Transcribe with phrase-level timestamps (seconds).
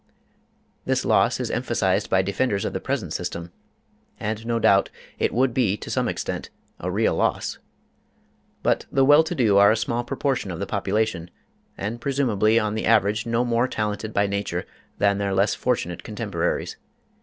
[0.83, 3.51] This loss is emphasized by defenders of the present system,
[4.19, 4.89] and no doubt
[5.19, 7.59] it would be, to same extent, a real loss.
[8.63, 11.29] But the well to do are a small proportion of the population,
[11.77, 14.65] and presumably on the average no more talented by nature
[14.97, 16.77] than their less fortunate contemporaries.